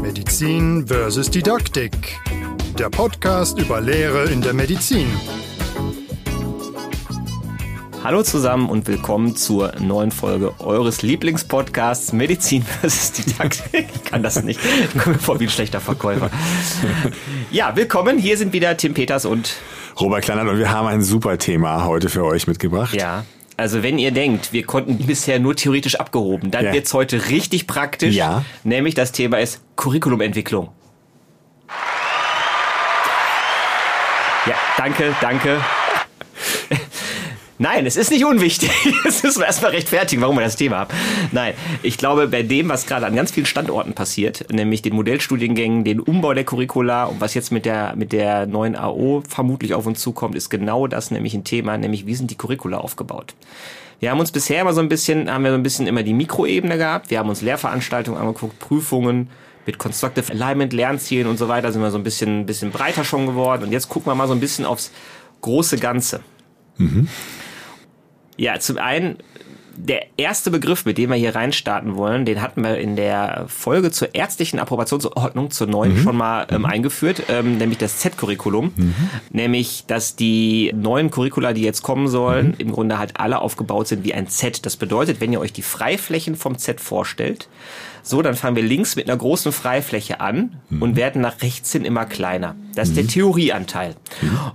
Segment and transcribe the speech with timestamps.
[0.00, 2.20] Medizin versus Didaktik.
[2.78, 5.06] Der Podcast über Lehre in der Medizin.
[8.04, 13.88] Hallo zusammen und willkommen zur neuen Folge eures Lieblingspodcasts Medizin versus Didaktik.
[13.94, 14.60] Ich kann das nicht.
[14.64, 16.30] Ich komme mir vor wie ein schlechter Verkäufer.
[17.50, 18.18] Ja, willkommen.
[18.18, 19.54] Hier sind wieder Tim Peters und
[20.00, 22.94] Robert Kleinert und wir haben ein super Thema heute für euch mitgebracht.
[22.94, 23.24] Ja.
[23.56, 26.72] Also wenn ihr denkt, wir konnten bisher nur theoretisch abgehoben, dann Ja.
[26.72, 28.14] wird's heute richtig praktisch.
[28.14, 28.44] Ja.
[28.64, 30.68] Nämlich das Thema ist Curriculumentwicklung.
[34.46, 35.60] Ja, danke, danke.
[37.62, 38.72] Nein, es ist nicht unwichtig.
[39.06, 40.90] Es ist erstmal rechtfertigen, warum wir das Thema haben.
[41.30, 45.84] Nein, ich glaube, bei dem, was gerade an ganz vielen Standorten passiert, nämlich den Modellstudiengängen,
[45.84, 49.86] den Umbau der Curricula und was jetzt mit der, mit der neuen AO vermutlich auf
[49.86, 53.34] uns zukommt, ist genau das nämlich ein Thema, nämlich wie sind die Curricula aufgebaut.
[54.00, 56.14] Wir haben uns bisher immer so ein bisschen, haben wir so ein bisschen immer die
[56.14, 57.10] Mikroebene gehabt.
[57.10, 59.30] Wir haben uns Lehrveranstaltungen angeguckt, Prüfungen
[59.66, 63.04] mit Constructive Alignment, Lernzielen und so weiter, sind wir so ein bisschen, ein bisschen breiter
[63.04, 63.62] schon geworden.
[63.62, 64.90] Und jetzt gucken wir mal so ein bisschen aufs
[65.42, 66.22] große Ganze.
[68.36, 69.18] Ja, zum einen,
[69.76, 73.90] der erste Begriff, mit dem wir hier reinstarten wollen, den hatten wir in der Folge
[73.90, 78.72] zur ärztlichen Approbationsordnung zur neuen schon mal ähm, eingeführt, ähm, nämlich das Z-Curriculum.
[79.30, 84.04] Nämlich, dass die neuen Curricula, die jetzt kommen sollen, im Grunde halt alle aufgebaut sind
[84.04, 84.64] wie ein Z.
[84.66, 87.48] Das bedeutet, wenn ihr euch die Freiflächen vom Z vorstellt,
[88.02, 91.84] so, dann fangen wir links mit einer großen Freifläche an und werden nach rechts hin
[91.84, 92.56] immer kleiner.
[92.74, 93.94] Das ist der Theorieanteil.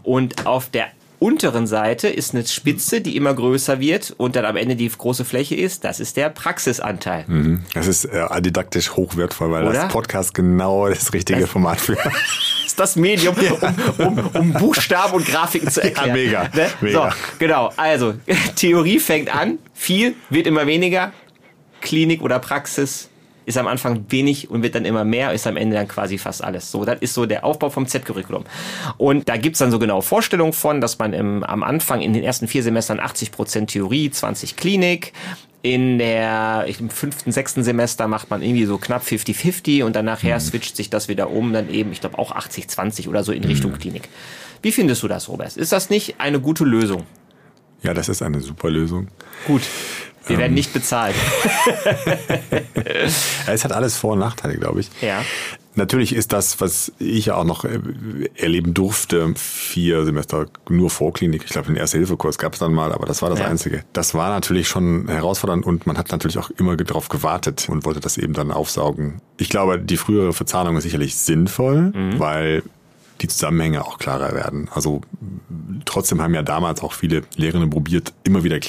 [0.03, 0.87] Und auf der
[1.19, 5.25] unteren Seite ist eine Spitze, die immer größer wird und dann am Ende die große
[5.25, 5.83] Fläche ist.
[5.83, 7.25] Das ist der Praxisanteil.
[7.27, 7.63] Mhm.
[7.73, 9.73] Das ist äh, didaktisch hochwertvoll, weil Oder?
[9.73, 11.95] das Podcast genau das richtige Das- Format für.
[11.95, 12.13] Das
[12.67, 13.35] ist das Medium,
[13.97, 16.13] um, um, um Buchstaben und Grafiken zu erklären.
[16.13, 16.69] mega, Ne?
[16.81, 17.09] mega.
[17.11, 17.71] So, genau.
[17.77, 18.13] Also,
[18.55, 21.11] Theorie fängt an, viel, wird immer weniger.
[21.81, 23.09] Klinik oder Praxis
[23.47, 26.43] ist am Anfang wenig und wird dann immer mehr, ist am Ende dann quasi fast
[26.43, 26.69] alles.
[26.69, 28.43] So, das ist so der Aufbau vom Z-Curriculum.
[28.97, 32.23] Und da gibt's dann so genaue Vorstellungen von, dass man im, am Anfang in den
[32.23, 35.13] ersten vier Semestern 80% Theorie, 20 Klinik,
[35.61, 40.39] in der, im fünften, sechsten Semester macht man irgendwie so knapp 50-50 und dann nachher
[40.39, 43.73] switcht sich das wieder um, dann eben, ich glaube auch 80-20 oder so in Richtung
[43.73, 44.09] Klinik.
[44.61, 45.55] Wie findest du das, Robert?
[45.55, 47.03] Ist das nicht eine gute Lösung?
[47.81, 49.07] Ja, das ist eine super Lösung.
[49.45, 49.61] Gut.
[50.27, 50.39] Wir Ähm.
[50.41, 51.15] werden nicht bezahlt.
[53.47, 54.89] Es hat alles Vor- und Nachteile, glaube ich.
[55.01, 55.23] Ja.
[55.75, 57.63] Natürlich ist das, was ich ja auch noch
[58.35, 61.43] erleben durfte, vier Semester nur Vorklinik.
[61.45, 63.45] Ich glaube, den Erste-Hilfe-Kurs gab es dann mal, aber das war das Ja.
[63.47, 63.83] Einzige.
[63.93, 67.99] Das war natürlich schon herausfordernd und man hat natürlich auch immer darauf gewartet und wollte
[67.99, 69.21] das eben dann aufsaugen.
[69.37, 72.63] Ich glaube, die frühere Verzahnung ist sicherlich sinnvoll, weil
[73.21, 74.69] die Zusammenhänge auch klarer werden.
[74.73, 75.01] Also
[75.85, 78.59] trotzdem haben ja damals auch viele Lehrende probiert, immer wieder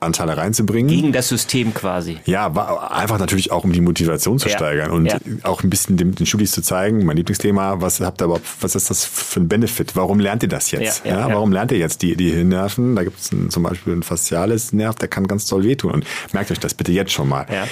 [0.00, 0.88] Klinikanteile reinzubringen.
[0.90, 2.18] Gegen das System quasi.
[2.24, 4.56] Ja, war einfach natürlich auch, um die Motivation zu Ja.
[4.56, 5.18] steigern und Ja.
[5.42, 8.74] auch ein bisschen den, den Studis zu zeigen, mein Lieblingsthema, was habt ihr überhaupt, was
[8.74, 9.96] ist das für ein Benefit?
[9.96, 11.04] Warum lernt ihr das jetzt?
[11.04, 11.34] Ja, ja, ja.
[11.34, 12.94] Warum lernt ihr jetzt die, die Hirnnerven?
[12.96, 16.50] Da gibt es zum Beispiel ein fasziales Nerv, der kann ganz toll wehtun und merkt
[16.50, 17.46] euch das bitte jetzt schon mal.
[17.52, 17.66] Ja.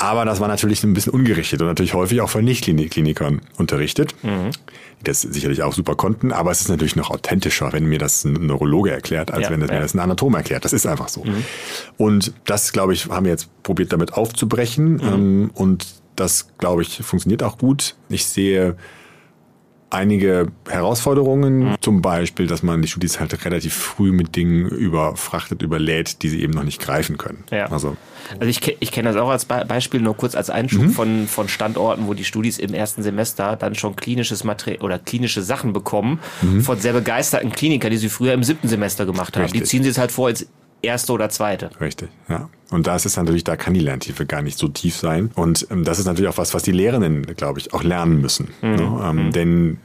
[0.00, 4.52] Aber das war natürlich ein bisschen ungerichtet und natürlich häufig auch von Nicht-Klinikern unterrichtet, Mhm.
[5.00, 8.24] die das sicherlich auch super konnten, aber es ist natürlich noch authentischer, wenn mir das
[8.24, 9.74] ein Neurologe erklärt, als Ja, wenn das, ja.
[9.74, 9.78] Mhm.
[9.80, 10.64] mir das ein Anatom erklärt.
[10.64, 11.24] Das ist einfach so.
[11.96, 15.00] Und das, glaube ich, haben wir jetzt probiert damit aufzubrechen Mhm.
[15.02, 17.96] ähm, und das, glaube ich, funktioniert auch gut.
[18.08, 18.76] Ich sehe
[19.90, 21.74] einige Herausforderungen, Mhm.
[21.80, 26.42] zum Beispiel, dass man die Studis halt relativ früh mit Dingen überfrachtet, überlädt, die sie
[26.42, 27.44] eben noch nicht greifen können.
[27.50, 27.66] Ja.
[27.70, 27.96] Also
[28.38, 30.90] Also ich, ich kenne das auch als Be Beispiel, nur kurz als Einschub Mhm.
[30.90, 35.40] von, von Standorten, wo die Studis im ersten Semester dann schon klinisches Material oder klinische
[35.42, 36.18] Sachen bekommen
[36.60, 39.46] von sehr begeisterten Klinikern, die sie früher im siebten Semester gemacht haben.
[39.46, 39.52] Die Mhm.
[39.62, 39.68] Richtig.
[39.70, 40.46] ziehen sie jetzt halt vor ins
[40.82, 41.70] erste oder zweite.
[41.80, 42.48] Richtig, ja.
[42.70, 45.30] Und da ist es natürlich, da kann die Lerntiefe gar nicht so tief sein.
[45.34, 48.48] Und ähm, das ist natürlich auch was, was die Lehrenden, glaube ich, auch lernen müssen.
[48.60, 49.00] Ne?
[49.02, 49.78] Ähm, denn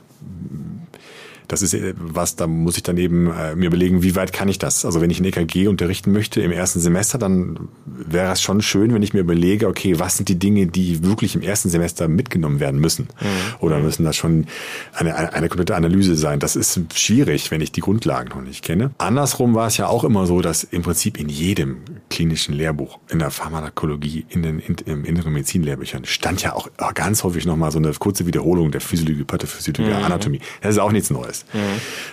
[1.53, 4.49] das ist äh, was, da muss ich dann eben äh, mir überlegen, wie weit kann
[4.49, 4.85] ich das?
[4.85, 8.93] Also wenn ich ein EKG unterrichten möchte im ersten Semester, dann wäre es schon schön,
[8.93, 12.59] wenn ich mir überlege, okay, was sind die Dinge, die wirklich im ersten Semester mitgenommen
[12.59, 13.07] werden müssen?
[13.59, 14.47] Oder müssen das schon
[14.93, 16.39] eine, eine, eine komplette Analyse sein?
[16.39, 18.91] Das ist schwierig, wenn ich die Grundlagen noch nicht kenne.
[18.97, 21.77] Andersrum war es ja auch immer so, dass im Prinzip in jedem
[22.09, 27.23] klinischen Lehrbuch, in der Pharmakologie, in den in, im inneren Medizinlehrbüchern stand ja auch ganz
[27.23, 30.39] häufig nochmal so eine kurze Wiederholung der Physiologie, Pathophysiologie, Anatomie.
[30.61, 31.42] Das ist auch nichts Neues.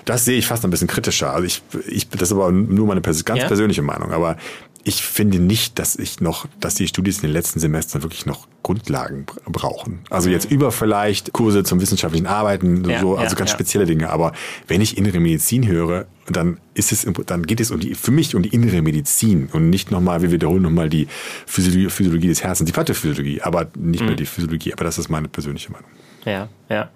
[0.04, 1.32] Das sehe ich fast ein bisschen kritischer.
[1.32, 3.46] Also ich, ich, das ist aber nur meine ganz Ja?
[3.46, 4.12] persönliche Meinung.
[4.12, 4.36] Aber
[4.84, 8.48] ich finde nicht, dass ich noch, dass die Studis in den letzten Semestern wirklich noch
[8.62, 10.00] Grundlagen brauchen.
[10.10, 13.56] Also jetzt über vielleicht Kurse zum wissenschaftlichen Arbeiten, ja, so, also ja, ganz ja.
[13.56, 14.10] spezielle Dinge.
[14.10, 14.32] Aber
[14.68, 18.34] wenn ich innere Medizin höre, dann ist es, dann geht es um die, für mich
[18.34, 21.08] um die innere Medizin und nicht nochmal, wir wiederholen nochmal die
[21.46, 24.08] Physiologie, Physiologie des Herzens, die Pathophysiologie, aber nicht mhm.
[24.08, 24.72] mehr die Physiologie.
[24.72, 25.88] Aber das ist meine persönliche Meinung.
[26.24, 26.90] Ja, ja.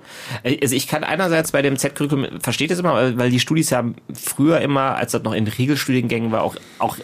[0.44, 4.60] Also ich kann einerseits bei dem Z-Curriculum, versteht es immer, weil die Studis ja früher
[4.60, 6.98] immer, als das noch in Regelstudiengängen war, auch, auch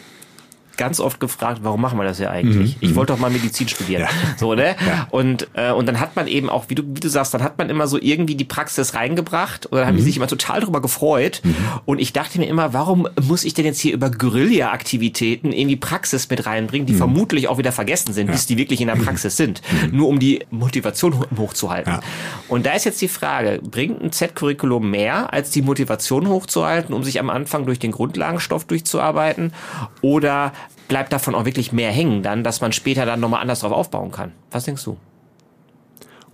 [0.81, 2.77] ganz oft gefragt, warum machen wir das ja eigentlich?
[2.77, 2.79] Mhm.
[2.81, 4.05] Ich wollte doch mal Medizin studieren.
[4.05, 4.09] Ja.
[4.39, 4.77] So, ne?
[4.87, 5.09] Ja.
[5.11, 7.59] Und, äh, und dann hat man eben auch, wie du, wie du sagst, dann hat
[7.59, 9.99] man immer so irgendwie die Praxis reingebracht und dann haben mhm.
[9.99, 11.43] die sich immer total drüber gefreut.
[11.45, 11.55] Mhm.
[11.85, 16.31] Und ich dachte mir immer, warum muss ich denn jetzt hier über Guerilla-Aktivitäten irgendwie Praxis
[16.31, 16.99] mit reinbringen, die mhm.
[16.99, 18.33] vermutlich auch wieder vergessen sind, ja.
[18.33, 19.61] bis die wirklich in der Praxis sind.
[19.71, 19.99] Mhm.
[19.99, 21.93] Nur um die Motivation hochzuhalten.
[21.93, 22.01] Ja.
[22.49, 27.05] Und da ist jetzt die Frage, bringt ein Z-Curriculum mehr, als die Motivation hochzuhalten, um
[27.05, 29.53] sich am Anfang durch den Grundlagenstoff durchzuarbeiten?
[30.01, 30.55] Oder
[30.89, 34.11] bleibt davon auch wirklich mehr hängen dann, dass man später dann nochmal anders drauf aufbauen
[34.11, 34.33] kann.
[34.51, 34.97] Was denkst du?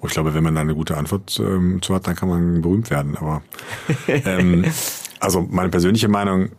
[0.00, 2.62] Oh, ich glaube, wenn man da eine gute Antwort ähm, zu hat, dann kann man
[2.62, 3.16] berühmt werden.
[3.16, 3.42] Aber
[4.08, 4.64] ähm,
[5.20, 6.50] also meine persönliche Meinung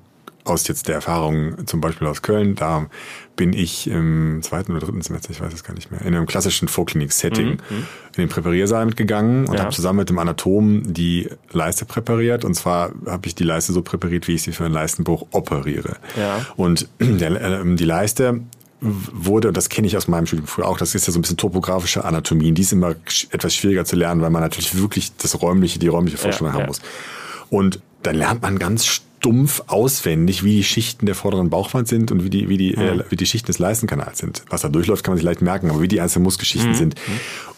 [0.48, 2.88] aus jetzt der Erfahrung zum Beispiel aus Köln, da
[3.36, 6.26] bin ich im zweiten oder dritten Semester, ich weiß es gar nicht mehr, in einem
[6.26, 7.54] klassischen Vorklinik-Setting mhm.
[7.70, 7.88] mhm.
[8.16, 9.62] in den Präpariersaal mitgegangen und ja.
[9.62, 12.44] habe zusammen mit dem Anatomen die Leiste präpariert.
[12.44, 15.98] Und zwar habe ich die Leiste so präpariert, wie ich sie für einen Leistenbruch operiere.
[16.18, 16.46] Ja.
[16.56, 18.42] Und der, äh, die Leiste
[18.80, 21.22] wurde, und das kenne ich aus meinem Studium früher auch, das ist ja so ein
[21.22, 22.52] bisschen topografische Anatomie.
[22.52, 22.96] Die ist immer
[23.32, 26.68] etwas schwieriger zu lernen, weil man natürlich wirklich das räumliche, die räumliche Vorstellung ja, haben
[26.68, 26.82] muss.
[27.50, 32.24] Und dann lernt man ganz stumpf auswendig, wie die Schichten der vorderen Bauchwand sind und
[32.24, 33.02] wie die, wie die, mhm.
[33.02, 34.44] äh, wie die Schichten des Leistenkanals sind.
[34.50, 36.76] Was da durchläuft, kann man sich leicht merken, aber wie die einzelnen Muskelschichten mhm.
[36.76, 36.96] sind.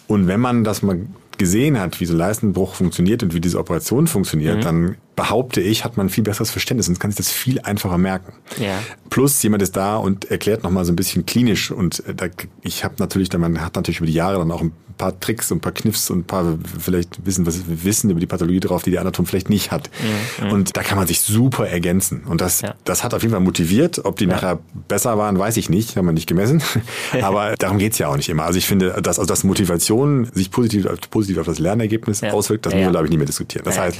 [0.08, 0.98] Und wenn man das mal
[1.40, 4.60] gesehen hat, wie so Leistenbruch funktioniert und wie diese Operation funktioniert, mhm.
[4.60, 7.96] dann behaupte ich, hat man ein viel besseres Verständnis und kann sich das viel einfacher
[7.96, 8.34] merken.
[8.58, 8.78] Ja.
[9.08, 12.26] Plus jemand ist da und erklärt nochmal so ein bisschen klinisch und äh, da,
[12.62, 15.58] ich habe natürlich, man hat natürlich über die Jahre dann auch ein paar Tricks und
[15.58, 18.82] ein paar Kniffs und ein paar vielleicht wissen, was wir wissen über die Pathologie drauf,
[18.82, 19.88] die der Anatom vielleicht nicht hat.
[20.42, 20.50] Mhm.
[20.52, 22.24] Und da kann man sich super ergänzen.
[22.24, 22.74] Und das, ja.
[22.84, 24.04] das hat auf jeden Fall motiviert.
[24.04, 24.34] Ob die ja.
[24.34, 24.58] nachher
[24.88, 26.62] besser waren, weiß ich nicht, haben wir nicht gemessen.
[27.22, 28.44] Aber darum geht's ja auch nicht immer.
[28.44, 32.32] Also ich finde, dass, also dass Motivation sich positiv, positiv auf das Lernergebnis ja.
[32.32, 33.64] auswirkt, das müssen wir, glaube ich, nicht mehr diskutieren.
[33.64, 33.98] Das heißt,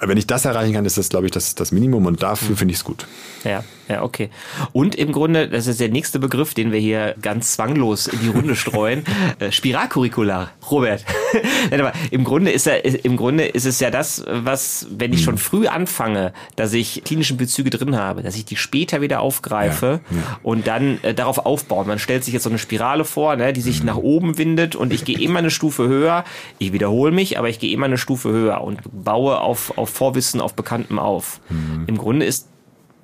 [0.00, 2.56] wenn ich das erreichen kann, ist das, glaube ich, das, das Minimum und dafür mhm.
[2.56, 3.06] finde ich es gut.
[3.44, 4.30] Ja, ja, okay.
[4.72, 8.28] Und im Grunde, das ist der nächste Begriff, den wir hier ganz zwanglos in die
[8.28, 9.04] Runde streuen,
[9.38, 9.50] äh.
[10.70, 11.04] Robert.
[11.70, 15.24] aber im Grunde ist er, im Grunde ist es ja das, was, wenn ich mhm.
[15.24, 20.00] schon früh anfange, dass ich klinischen Bezüge drin habe, dass ich die später wieder aufgreife
[20.10, 20.40] ja, ja.
[20.42, 21.84] und dann äh, darauf aufbaue.
[21.84, 23.86] Man stellt sich jetzt so eine Spirale vor, ne, die sich mhm.
[23.86, 26.24] nach oben windet und ich gehe immer eine Stufe höher.
[26.58, 30.40] Ich wiederhole mich, aber ich gehe immer eine Stufe höher und baue auf, auf Vorwissen,
[30.40, 31.40] auf Bekanntem auf.
[31.50, 31.84] Mhm.
[31.86, 32.48] Im Grunde ist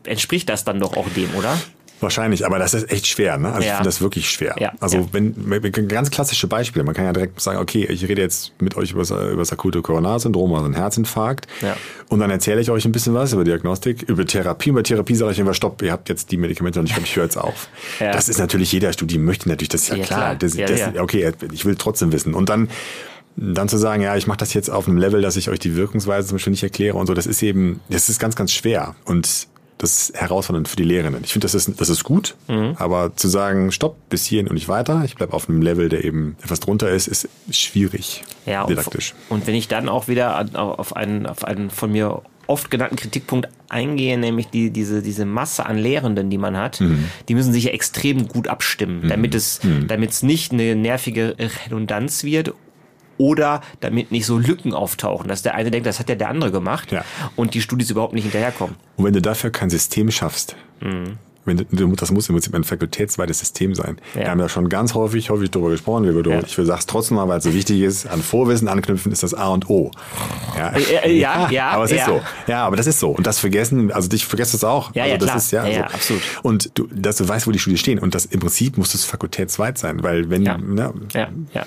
[0.05, 1.57] entspricht das dann doch auch dem, oder?
[2.01, 3.53] Wahrscheinlich, aber das ist echt schwer, ne?
[3.53, 3.67] Also ja.
[3.67, 4.55] ich finde das wirklich schwer.
[4.59, 4.73] Ja.
[4.81, 5.07] Also ja.
[5.13, 8.93] wenn ganz klassische Beispiele, man kann ja direkt sagen, okay, ich rede jetzt mit euch
[8.93, 11.77] über das, über das akute Coronarsyndrom, also ein Herzinfarkt, ja.
[12.09, 14.71] und dann erzähle ich euch ein bisschen was über Diagnostik, über Therapie.
[14.71, 17.17] Und bei Therapie sage ich immer, stopp, ihr habt jetzt die Medikamente und ich, ich
[17.17, 17.69] höre jetzt auf.
[17.99, 18.13] Ja.
[18.13, 20.37] Das ist natürlich jeder Studie möchte natürlich, das ist ja, klar.
[20.37, 20.37] klar.
[20.37, 22.33] Das, das, okay, ich will trotzdem wissen.
[22.33, 22.69] Und dann
[23.37, 25.77] dann zu sagen, ja, ich mache das jetzt auf einem Level, dass ich euch die
[25.77, 28.97] Wirkungsweise zum Beispiel nicht erkläre und so, das ist eben, das ist ganz, ganz schwer.
[29.05, 29.49] Und
[29.81, 31.25] das ist herausfordernd für die Lehrenden.
[31.25, 32.75] Ich finde, das ist, das ist gut, mhm.
[32.77, 36.05] aber zu sagen, stopp, bis hierhin und nicht weiter, ich bleibe auf einem Level, der
[36.05, 39.15] eben etwas drunter ist, ist schwierig ja, didaktisch.
[39.29, 42.97] Und, und wenn ich dann auch wieder auf einen, auf einen von mir oft genannten
[42.97, 47.07] Kritikpunkt eingehe, nämlich die, diese, diese Masse an Lehrenden, die man hat, mhm.
[47.29, 49.09] die müssen sich ja extrem gut abstimmen, mhm.
[49.09, 49.87] damit es, mhm.
[49.87, 52.53] damit es nicht eine nervige Redundanz wird
[53.21, 56.51] oder damit nicht so Lücken auftauchen, dass der eine denkt, das hat ja der andere
[56.51, 57.05] gemacht ja.
[57.37, 58.77] und die Studis überhaupt nicht hinterherkommen.
[58.97, 61.19] Und wenn du dafür kein System schaffst, mhm.
[61.45, 63.99] wenn du, das muss im Prinzip ein fakultätsweites System sein.
[64.15, 64.21] Ja.
[64.21, 66.41] Wir haben ja schon ganz häufig, häufig darüber gesprochen, ja.
[66.41, 69.49] ich sag's trotzdem mal, weil es so wichtig ist, an Vorwissen anknüpfen ist das A
[69.49, 69.91] und O.
[70.57, 72.23] Ja, ja, ja, ja aber es ist so.
[72.47, 73.11] Ja, aber das ist so.
[73.11, 74.95] Und das vergessen, also dich vergesst es auch.
[74.95, 75.37] Ja, also ja, das klar.
[75.37, 75.79] ist ja, ja, so.
[75.79, 76.23] ja absolut.
[76.43, 77.99] Und du, dass du weißt, wo die Studien stehen.
[77.99, 81.67] Und das im Prinzip muss es fakultätsweit sein, weil wenn, ja, ne, ja, ja.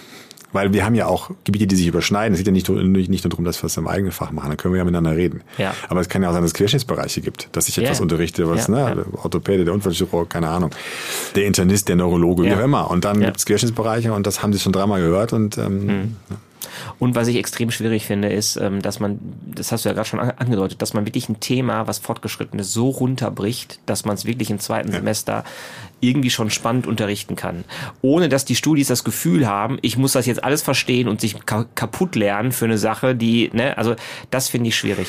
[0.53, 2.33] Weil wir haben ja auch Gebiete, die sich überschneiden.
[2.33, 4.49] Es geht ja nicht, nicht, nur darum, dass wir es im eigenen Fach machen.
[4.49, 5.41] Dann können wir ja miteinander reden.
[5.57, 5.73] Ja.
[5.89, 8.03] Aber es kann ja auch sein, dass es Querschnittsbereiche gibt, dass ich etwas ja.
[8.03, 8.73] unterrichte, was, ja.
[8.73, 9.19] ne, ja.
[9.23, 10.71] Orthopäde, der Unfallchirurg, keine Ahnung,
[11.35, 12.89] der Internist, der Neurologe, wie auch immer.
[12.89, 16.15] Und dann gibt es Querschnittsbereiche und das haben sie schon dreimal gehört und ähm, mhm.
[16.99, 20.07] Und was ich extrem schwierig finde, ist, ähm, dass man, das hast du ja gerade
[20.07, 24.25] schon angedeutet, dass man wirklich ein Thema, was fortgeschritten ist, so runterbricht, dass man es
[24.25, 24.95] wirklich im zweiten ja.
[24.95, 25.43] Semester
[25.99, 27.63] irgendwie schon spannend unterrichten kann.
[28.01, 31.37] Ohne dass die Studis das Gefühl haben, ich muss das jetzt alles verstehen und sich
[31.45, 33.95] kaputt lernen für eine Sache, die, ne, also
[34.29, 35.07] das finde ich schwierig.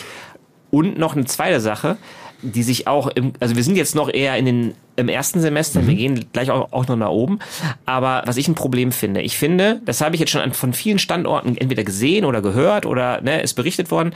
[0.71, 1.97] Und noch eine zweite Sache,
[2.43, 5.83] die sich auch im, also wir sind jetzt noch eher in den im ersten Semester.
[5.83, 5.87] Mhm.
[5.89, 7.39] Wir gehen gleich auch, auch noch nach oben.
[7.87, 10.99] Aber was ich ein Problem finde, ich finde, das habe ich jetzt schon von vielen
[10.99, 14.15] Standorten entweder gesehen oder gehört oder ne, ist berichtet worden,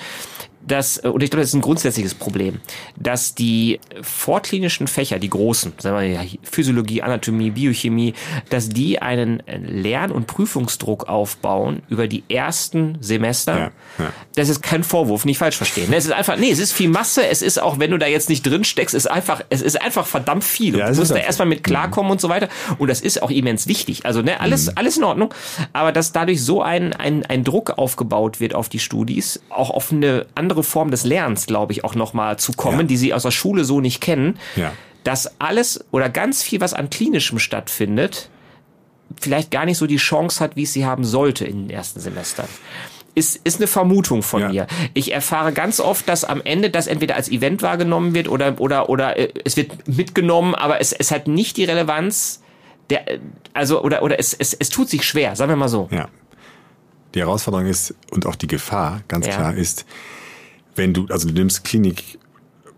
[0.68, 2.60] dass, und ich glaube, das ist ein grundsätzliches Problem,
[2.96, 8.14] dass die vorklinischen Fächer, die großen, sagen wir ja, Physiologie, Anatomie, Biochemie,
[8.50, 13.58] dass die einen Lern- und Prüfungsdruck aufbauen über die ersten Semester.
[13.58, 14.12] Ja, ja.
[14.34, 15.92] Das ist kein Vorwurf, nicht falsch verstehen.
[15.92, 18.28] Es ist einfach, nee, es ist viel Masse, es ist auch, wenn du da jetzt
[18.28, 20.67] nicht drin steckst, ist einfach, es ist einfach verdammt viel.
[20.76, 22.12] Ja, du musst da erstmal mit klarkommen mhm.
[22.12, 22.48] und so weiter.
[22.78, 24.04] Und das ist auch immens wichtig.
[24.04, 24.72] Also, ne, alles, mhm.
[24.74, 25.32] alles in Ordnung.
[25.72, 29.92] Aber dass dadurch so ein, ein, ein Druck aufgebaut wird auf die Studis, auch auf
[29.92, 32.84] eine andere andere Form des Lernens, glaube ich, auch nochmal zu kommen, ja.
[32.84, 34.38] die sie aus der Schule so nicht kennen.
[34.56, 34.72] Ja.
[35.04, 38.28] Dass alles oder ganz viel, was an klinischem stattfindet,
[39.20, 42.00] vielleicht gar nicht so die Chance hat, wie es sie haben sollte in den ersten
[42.00, 42.48] Semestern.
[43.18, 44.48] Ist, ist eine Vermutung von ja.
[44.48, 44.66] mir.
[44.94, 48.88] Ich erfahre ganz oft, dass am Ende das entweder als Event wahrgenommen wird oder, oder,
[48.88, 52.42] oder äh, es wird mitgenommen, aber es, es hat nicht die Relevanz,
[52.90, 53.04] der,
[53.52, 55.88] also, oder, oder es, es, es tut sich schwer, sagen wir mal so.
[55.90, 56.08] Ja.
[57.14, 59.34] Die Herausforderung ist und auch die Gefahr, ganz ja.
[59.34, 59.84] klar, ist,
[60.76, 62.18] wenn du, also du nimmst Klinik,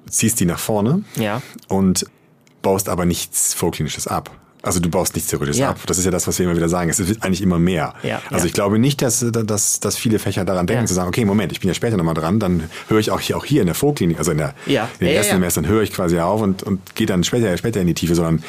[0.08, 1.42] ziehst die nach vorne ja.
[1.68, 2.06] und
[2.62, 4.30] baust aber nichts Vorklinisches ab.
[4.62, 5.70] Also du baust nichts Theoretisches ja.
[5.70, 5.78] ab.
[5.86, 6.90] Das ist ja das, was wir immer wieder sagen.
[6.90, 7.94] Es wird eigentlich immer mehr.
[8.02, 8.46] Ja, also ja.
[8.46, 11.60] ich glaube nicht, dass, dass, dass viele Fächer daran denken, zu sagen, okay, Moment, ich
[11.60, 14.18] bin ja später nochmal dran, dann höre ich auch hier, auch hier in der Vorklinik,
[14.18, 17.24] also in, der, in den ersten Semestern höre ich quasi auf und, und gehe dann
[17.24, 18.42] später, später in die Tiefe, sondern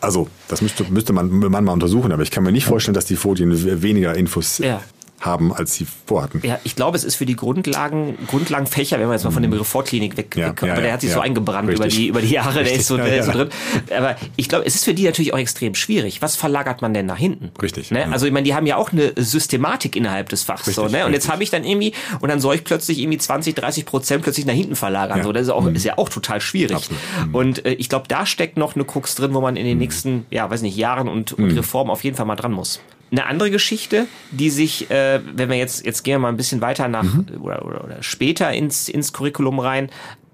[0.00, 3.04] also das müsste, müsste man, man mal untersuchen, aber ich kann mir nicht vorstellen, dass
[3.04, 4.80] die Folien weniger Infos ja
[5.20, 6.40] haben, als sie vorhatten.
[6.44, 9.52] Ja, ich glaube, es ist für die Grundlagen, Grundlagenfächer, wenn wir jetzt mal von dem
[9.52, 12.20] Refortklinik weg, ja, weg ja, aber der hat sich ja, so eingebrannt über die, über
[12.20, 12.68] die Jahre, Richtig.
[12.68, 13.48] der ist so, der ist so drin.
[13.96, 16.22] Aber ich glaube, es ist für die natürlich auch extrem schwierig.
[16.22, 17.50] Was verlagert man denn nach hinten?
[17.60, 17.90] Richtig.
[17.90, 18.10] Ne?
[18.12, 20.66] Also ich meine, die haben ja auch eine Systematik innerhalb des Fachs.
[20.68, 21.04] Richtig, so, ne?
[21.04, 24.22] Und jetzt habe ich dann irgendwie, und dann soll ich plötzlich irgendwie 20, 30 Prozent
[24.22, 25.22] plötzlich nach hinten verlagern.
[25.22, 25.74] So, das ist, auch, mhm.
[25.74, 26.76] ist ja auch total schwierig.
[26.76, 27.00] Absolut.
[27.26, 27.34] Mhm.
[27.34, 29.82] Und äh, ich glaube, da steckt noch eine Krux drin, wo man in den mhm.
[29.82, 31.58] nächsten, ja, weiß nicht, Jahren und, und mhm.
[31.58, 32.80] Reformen auf jeden Fall mal dran muss.
[33.10, 36.60] Eine andere Geschichte, die sich, äh, wenn wir jetzt, jetzt gehen wir mal ein bisschen
[36.60, 37.26] weiter nach mhm.
[37.40, 39.90] oder, oder, oder später ins, ins Curriculum rein,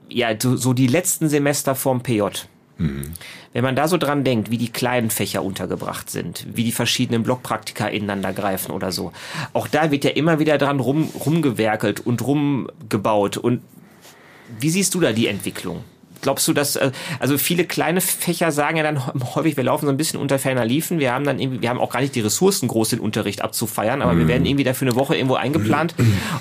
[0.08, 2.22] ja, so, so die letzten Semester vorm PJ.
[2.78, 3.12] Mhm.
[3.52, 7.22] Wenn man da so dran denkt, wie die kleinen Fächer untergebracht sind, wie die verschiedenen
[7.22, 9.12] Blockpraktika ineinander greifen oder so,
[9.52, 13.36] auch da wird ja immer wieder dran rum, rumgewerkelt und rumgebaut.
[13.36, 13.62] Und
[14.58, 15.84] wie siehst du da die Entwicklung?
[16.24, 16.90] Glaubst du, dass, äh,
[17.20, 19.00] also viele kleine Fächer sagen ja dann
[19.34, 21.78] häufig, wir laufen so ein bisschen unter ferner Liefen, wir haben dann irgendwie, wir haben
[21.78, 24.20] auch gar nicht die Ressourcen, groß den Unterricht abzufeiern, aber mhm.
[24.20, 25.94] wir werden irgendwie dafür eine Woche irgendwo eingeplant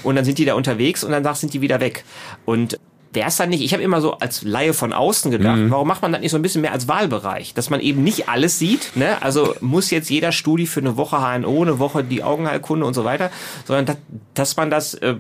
[0.04, 2.06] und dann sind die da unterwegs und dann sind die wieder weg.
[2.46, 2.80] Und
[3.12, 5.70] wäre es dann nicht, ich habe immer so als Laie von außen gedacht, mhm.
[5.72, 7.54] warum macht man das nicht so ein bisschen mehr als Wahlbereich?
[7.54, 9.22] Dass man eben nicht alles sieht, ne?
[9.22, 13.04] Also muss jetzt jeder Studi für eine Woche HNO, eine Woche die Augenheilkunde und so
[13.04, 13.32] weiter,
[13.66, 13.98] sondern dass,
[14.34, 15.16] dass man das äh,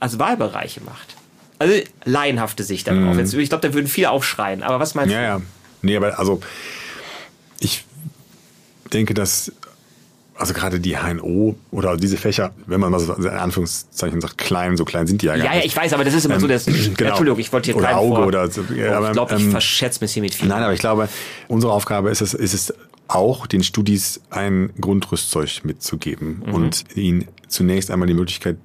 [0.00, 1.16] als Wahlbereiche macht.
[1.58, 1.74] Also
[2.04, 3.14] laienhafte Sicht darauf.
[3.14, 3.18] Mhm.
[3.18, 4.62] Jetzt, ich glaube, da würden viele aufschreien.
[4.62, 5.24] Aber was meinst ja, du?
[5.24, 5.42] Ja, ja.
[5.82, 6.40] Nee, aber also
[7.60, 7.84] ich
[8.92, 9.52] denke, dass
[10.38, 14.76] also gerade die HNO oder diese Fächer, wenn man mal so in Anführungszeichen sagt, klein,
[14.76, 15.60] so klein sind die ja gar ja, nicht.
[15.60, 16.64] Ja, ich weiß, aber das ist immer ähm, so, das,
[16.96, 17.08] genau.
[17.08, 18.26] Entschuldigung, ich wollte hier oder Auge vor.
[18.26, 18.62] oder so.
[18.74, 20.48] Ja, oh, ich glaube, ich ähm, verschätze mich hier mit viel.
[20.48, 21.08] Nein, aber ich glaube,
[21.48, 22.74] unsere Aufgabe ist es, ist es
[23.08, 26.54] auch, den Studis ein Grundrüstzeug mitzugeben mhm.
[26.54, 28.58] und ihnen zunächst einmal die Möglichkeit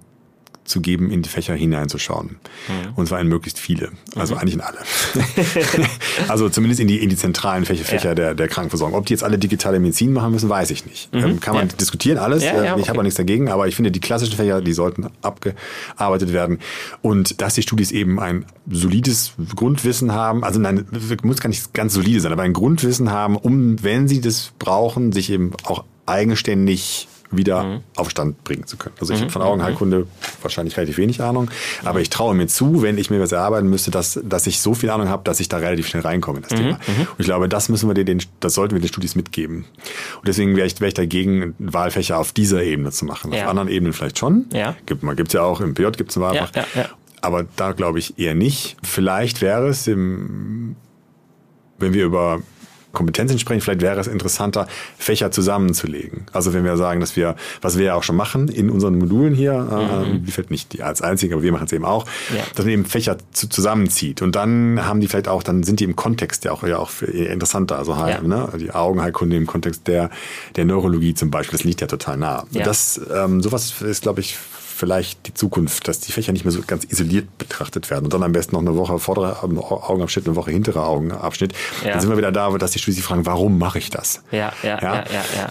[0.65, 2.37] zu geben, in die Fächer hineinzuschauen.
[2.67, 2.93] Mhm.
[2.95, 3.91] Und zwar in möglichst viele.
[4.15, 4.41] Also mhm.
[4.41, 4.77] eigentlich in alle.
[6.27, 8.15] also zumindest in die, in die zentralen Fächer, Fächer ja.
[8.15, 8.97] der, der Krankenversorgung.
[8.97, 11.13] Ob die jetzt alle digitale Medizin machen müssen, weiß ich nicht.
[11.13, 11.23] Mhm.
[11.23, 11.75] Ähm, kann man ja.
[11.75, 12.43] diskutieren, alles.
[12.43, 12.89] Ja, ja, ich okay.
[12.89, 16.59] habe auch nichts dagegen, aber ich finde, die klassischen Fächer, die sollten abgearbeitet werden.
[17.01, 20.85] Und dass die Studis eben ein solides Grundwissen haben, also nein,
[21.23, 25.11] muss gar nicht ganz solide sein, aber ein Grundwissen haben, um, wenn sie das brauchen,
[25.11, 27.79] sich eben auch eigenständig wieder mhm.
[27.95, 28.95] auf Stand bringen zu können.
[28.99, 29.23] Also ich mhm.
[29.23, 30.07] habe von Augenheilkunde mhm.
[30.41, 31.49] wahrscheinlich relativ wenig Ahnung,
[31.83, 34.73] aber ich traue mir zu, wenn ich mir was erarbeiten müsste, dass, dass ich so
[34.73, 36.57] viel Ahnung habe, dass ich da relativ schnell reinkomme in das mhm.
[36.57, 36.79] Thema.
[36.87, 37.01] Mhm.
[37.01, 39.65] Und ich glaube, das müssen wir den, das sollten wir den Studis mitgeben.
[40.17, 43.33] Und deswegen wäre ich, wär ich dagegen, Wahlfächer auf dieser Ebene zu machen.
[43.33, 43.43] Ja.
[43.43, 44.45] Auf anderen Ebenen vielleicht schon.
[44.53, 44.75] Ja.
[44.85, 46.51] Gibt man gibt's ja auch im PJ gibt's ein Wahlfach.
[46.55, 46.89] Ja, ja.
[47.21, 48.75] Aber da glaube ich eher nicht.
[48.83, 50.75] Vielleicht wäre es im,
[51.77, 52.41] wenn wir über
[52.93, 56.27] Kompetenzen sprechen, vielleicht wäre es interessanter, Fächer zusammenzulegen.
[56.31, 59.33] Also wenn wir sagen, dass wir, was wir ja auch schon machen in unseren Modulen
[59.33, 60.27] hier, äh, mhm.
[60.27, 62.43] äh, vielleicht nicht die als einzige, aber wir machen es eben auch, ja.
[62.55, 64.21] dass man eben Fächer zu, zusammenzieht.
[64.21, 67.01] Und dann haben die vielleicht auch, dann sind die im Kontext ja auch, ja auch
[67.01, 67.79] interessanter.
[67.79, 68.21] Also ja.
[68.21, 70.11] ne, die Augenheilkunde im Kontext der,
[70.55, 72.45] der Neurologie zum Beispiel, das liegt ja total nah.
[72.51, 72.63] Ja.
[72.63, 74.37] Das, ähm, sowas ist, glaube ich,
[74.73, 78.23] vielleicht die Zukunft, dass die Fächer nicht mehr so ganz isoliert betrachtet werden und dann
[78.23, 81.53] am besten noch eine Woche vordere Augenabschnitt, eine Woche hintere Augenabschnitt.
[81.83, 81.91] Ja.
[81.91, 84.23] Dann sind wir wieder da, dass die Studis fragen, warum mache ich das?
[84.31, 85.23] Ja, ja, ja, ja, ja.
[85.37, 85.49] ja.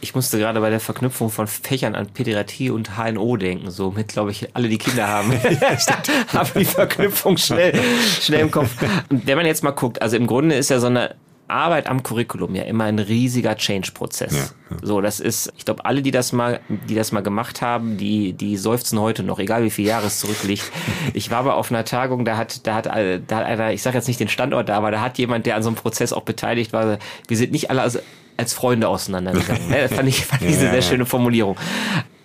[0.00, 3.70] Ich musste gerade bei der Verknüpfung von Fächern an Pädiatrie und HNO denken.
[3.70, 5.32] So mit, glaube ich, alle, die Kinder haben,
[6.32, 7.80] haben die Verknüpfung schnell,
[8.20, 8.70] schnell im Kopf.
[9.08, 11.16] Und wenn man jetzt mal guckt, also im Grunde ist ja so eine
[11.48, 14.32] Arbeit am Curriculum ja immer ein riesiger Change-Prozess.
[14.32, 14.76] Ja, ja.
[14.82, 18.34] So, das ist, ich glaube, alle, die das mal, die das mal gemacht haben, die,
[18.34, 20.70] die seufzen heute noch, egal wie viel Jahre es zurückliegt.
[21.14, 22.92] Ich war aber auf einer Tagung, da hat, da hat, da
[23.36, 25.62] hat einer, ich sage jetzt nicht den Standort da, aber da hat jemand, der an
[25.62, 27.98] so einem Prozess auch beteiligt war, wir sind nicht alle als,
[28.36, 29.70] als Freunde auseinandergegangen.
[29.70, 31.56] Das fand ich, fand ich eine sehr schöne Formulierung.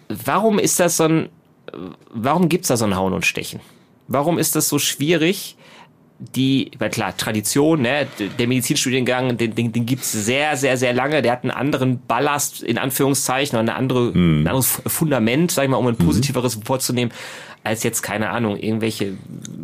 [0.10, 1.30] Warum ist das so ein,
[2.14, 3.62] warum gibt's da so ein Hauen und Stechen?
[4.08, 5.56] Warum ist das so schwierig?
[6.36, 8.08] Die, weil klar, Tradition, ne,
[8.40, 11.22] der Medizinstudiengang, den, den, den gibt's sehr, sehr, sehr lange.
[11.22, 14.44] Der hat einen anderen Ballast, in Anführungszeichen, oder eine andere, mm.
[14.44, 16.06] ein anderes Fundament, sag ich mal, um ein mhm.
[16.06, 16.62] positiveres mm.
[16.62, 17.12] vorzunehmen,
[17.64, 19.14] als jetzt, keine Ahnung, irgendwelche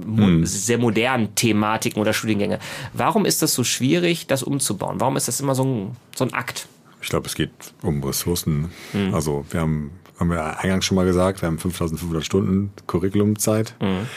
[0.06, 0.46] mo mm.
[0.46, 2.60] sehr modernen Thematiken oder Studiengänge.
[2.94, 5.00] Warum ist das so schwierig, das umzubauen?
[5.00, 6.68] Warum ist das immer so ein, so ein Akt?
[7.02, 7.52] Ich glaube, es geht
[7.82, 8.72] um Ressourcen.
[8.92, 9.14] Mhm.
[9.14, 13.76] Also wir haben, haben wir eingangs schon mal gesagt, wir haben 5500 Stunden Curriculumzeit.
[13.82, 14.08] Mhm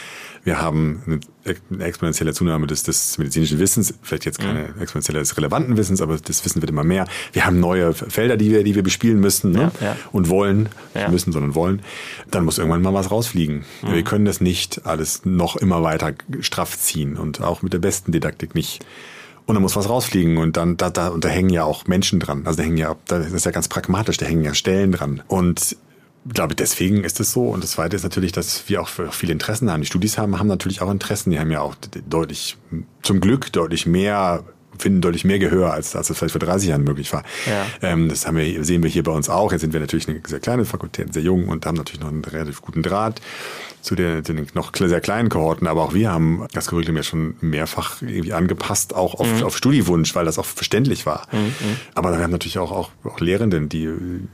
[0.43, 4.81] wir haben eine exponentielle Zunahme des, des medizinischen Wissens, vielleicht jetzt keine mhm.
[4.81, 7.05] exponentielle des relevanten Wissens, aber das Wissen wird immer mehr.
[7.33, 9.71] Wir haben neue Felder, die wir, die wir bespielen müssen ne?
[9.79, 9.95] ja, ja.
[10.11, 11.09] und wollen, ja.
[11.09, 11.81] müssen, sondern wollen.
[12.31, 13.65] Dann muss irgendwann mal was rausfliegen.
[13.81, 13.93] Mhm.
[13.93, 18.11] Wir können das nicht alles noch immer weiter straff ziehen und auch mit der besten
[18.11, 18.85] Didaktik nicht.
[19.45, 22.21] Und dann muss was rausfliegen und dann da, da und da hängen ja auch Menschen
[22.21, 22.43] dran.
[22.45, 25.21] Also da hängen ja, das ist ja ganz pragmatisch, da hängen ja Stellen dran.
[25.27, 25.75] Und
[26.27, 27.47] glaube, deswegen ist es so.
[27.47, 29.81] Und das Zweite ist natürlich, dass wir auch viele Interessen haben.
[29.81, 31.31] Die Studis haben, haben natürlich auch Interessen.
[31.31, 31.75] Die haben ja auch
[32.07, 32.57] deutlich,
[33.01, 34.43] zum Glück deutlich mehr
[34.77, 37.23] finden deutlich mehr Gehör, als, als das vielleicht vor 30 Jahren möglich war.
[37.45, 37.65] Ja.
[37.81, 39.51] Ähm, das haben wir, sehen wir hier bei uns auch.
[39.51, 42.25] Jetzt sind wir natürlich eine sehr kleine Fakultät, sehr jung und haben natürlich noch einen
[42.25, 43.21] relativ guten Draht
[43.83, 47.35] zu den, den noch sehr kleinen Kohorten, aber auch wir haben das Curriculum ja schon
[47.41, 49.43] mehrfach irgendwie angepasst, auch auf, mhm.
[49.43, 51.27] auf Studiewunsch, weil das auch verständlich war.
[51.33, 51.39] Mhm.
[51.39, 51.53] mhm.
[51.93, 53.89] Aber wir haben natürlich auch, auch, auch Lehrenden, die,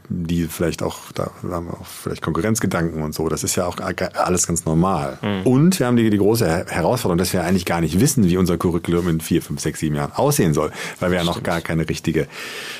[0.07, 3.27] die vielleicht auch, da haben wir auch vielleicht Konkurrenzgedanken und so.
[3.27, 3.77] Das ist ja auch
[4.13, 5.17] alles ganz normal.
[5.23, 5.47] Mhm.
[5.47, 8.59] Und wir haben die, die große Herausforderung, dass wir eigentlich gar nicht wissen, wie unser
[8.59, 11.89] Curriculum in vier, fünf, sechs, sieben Jahren aussehen soll, weil wir ja noch gar keine
[11.89, 12.27] richtige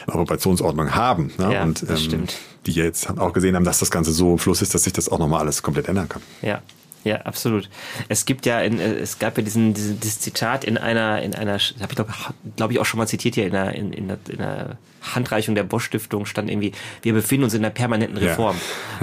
[0.06, 1.32] Approbationsordnung haben.
[1.40, 1.56] Ne?
[1.56, 4.40] Ja, und, das ähm, stimmt die jetzt auch gesehen haben, dass das Ganze so im
[4.40, 6.22] Fluss ist, dass sich das auch nochmal alles komplett ändern kann.
[6.42, 6.62] Ja.
[7.06, 7.70] Ja, absolut.
[8.10, 11.34] Es gibt ja, in, äh, es gab ja diesen, diesen dieses Zitat in einer, in
[11.34, 12.14] einer, habe ich glaube
[12.58, 15.56] glaub ich auch schon mal zitiert hier in einer, in, in, der, in der Handreichung
[15.56, 18.58] der Bosch Stiftung stand irgendwie, wir befinden uns in einer permanenten Reform.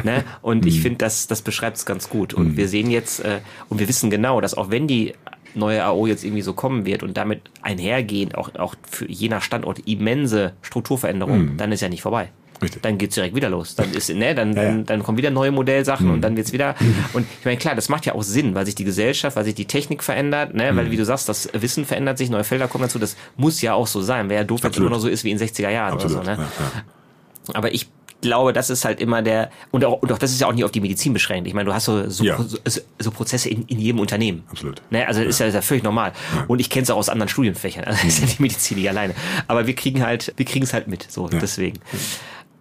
[0.05, 0.19] Ja.
[0.19, 0.25] Ne?
[0.43, 0.83] Und ich mhm.
[0.83, 2.35] finde, das, das beschreibt es ganz gut.
[2.35, 2.57] Und mhm.
[2.59, 3.41] wir sehen jetzt, äh,
[3.71, 5.15] und wir wissen genau, dass auch wenn die
[5.55, 9.41] neue AO jetzt irgendwie so kommen wird und damit einhergehend auch, auch für je nach
[9.41, 11.57] Standort immense Strukturveränderungen, mhm.
[11.57, 12.29] dann ist ja nicht vorbei.
[12.63, 12.83] Richtig.
[12.83, 13.75] Dann geht's direkt wieder los.
[13.75, 14.69] Dann ist, ne, dann, ja, ja.
[14.69, 16.15] dann, dann kommen wieder neue Modellsachen mhm.
[16.15, 16.75] und dann wird's wieder.
[17.13, 19.55] Und ich meine, klar, das macht ja auch Sinn, weil sich die Gesellschaft, weil sich
[19.55, 20.77] die Technik verändert, ne, mhm.
[20.77, 22.99] weil wie du sagst, das Wissen verändert sich, neue Felder kommen dazu.
[22.99, 24.29] Das muss ja auch so sein.
[24.29, 26.19] Wäre ja doof, wenn es immer noch so ist wie in 60er Jahren Absolut.
[26.19, 26.43] oder so.
[26.43, 26.49] Ne?
[27.49, 27.89] Ja, Aber ich
[28.21, 30.65] glaube, das ist halt immer der, und auch, und auch das ist ja auch nicht
[30.65, 31.47] auf die Medizin beschränkt.
[31.47, 32.37] Ich meine, du hast so, so, ja.
[32.39, 32.59] so,
[32.99, 34.45] so, Prozesse in, in jedem Unternehmen.
[34.51, 34.83] Absolut.
[34.91, 35.07] Ne?
[35.07, 35.29] Also ja.
[35.29, 36.13] Ist, ja, ist ja völlig normal.
[36.35, 36.45] Ja.
[36.49, 37.85] Und ich kenne es auch aus anderen Studienfächern.
[37.97, 38.09] Also mhm.
[38.09, 39.15] ist ja die Medizin nicht alleine.
[39.47, 41.07] Aber wir kriegen halt, wir kriegen es halt mit.
[41.11, 41.79] So, deswegen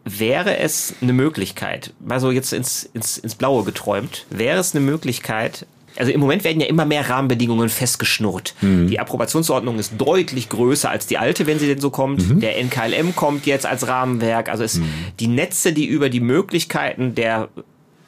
[0.06, 4.86] wäre es eine Möglichkeit, mal so jetzt ins, ins, ins Blaue geträumt, wäre es eine
[4.86, 5.66] Möglichkeit,
[5.98, 8.54] also im Moment werden ja immer mehr Rahmenbedingungen festgeschnurrt.
[8.62, 8.88] Mhm.
[8.88, 12.28] Die Approbationsordnung ist deutlich größer als die alte, wenn sie denn so kommt.
[12.28, 12.40] Mhm.
[12.42, 14.50] Der NKLM kommt jetzt als Rahmenwerk.
[14.50, 14.90] Also es, mhm.
[15.20, 17.50] die Netze, die über die Möglichkeiten der